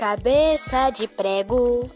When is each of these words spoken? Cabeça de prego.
Cabeça 0.00 0.88
de 0.88 1.06
prego. 1.06 1.90